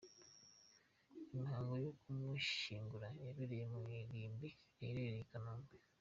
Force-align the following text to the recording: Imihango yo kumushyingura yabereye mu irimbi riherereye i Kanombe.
Imihango 1.33 1.73
yo 1.85 1.91
kumushyingura 1.99 3.07
yabereye 3.25 3.65
mu 3.73 3.79
irimbi 3.97 4.47
riherereye 4.77 5.19
i 5.25 5.29
Kanombe. 5.31 5.75